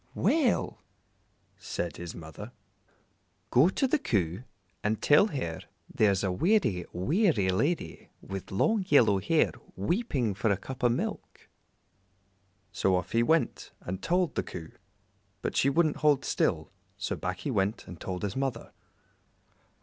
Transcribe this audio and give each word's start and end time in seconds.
"Well," 0.15 0.81
said 1.59 1.97
his 1.97 2.15
mother, 2.15 2.53
"go 3.51 3.69
to 3.69 3.87
the 3.87 3.99
Coo 3.99 4.45
and 4.83 4.99
tell 4.99 5.27
her 5.27 5.59
there's 5.93 6.23
a 6.23 6.31
weary, 6.31 6.85
weary 6.91 7.49
lady 7.49 8.09
with 8.19 8.49
long 8.49 8.83
yellow 8.89 9.19
hair 9.19 9.51
weeping 9.75 10.33
for 10.33 10.49
a 10.49 10.57
cup 10.57 10.83
o' 10.83 10.89
milk." 10.89 11.47
So 12.71 12.95
off 12.95 13.11
he 13.11 13.21
went 13.21 13.73
and 13.81 14.01
told 14.01 14.33
the 14.33 14.41
Coo, 14.41 14.71
but 15.43 15.55
she 15.55 15.69
wouldn't 15.69 15.97
hold 15.97 16.25
still, 16.25 16.71
so 16.97 17.15
back 17.15 17.41
he 17.41 17.51
went 17.51 17.85
and 17.85 18.01
told 18.01 18.23
his 18.23 18.35
mother. 18.35 18.71